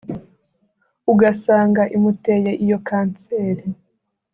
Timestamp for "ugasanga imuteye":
1.11-2.51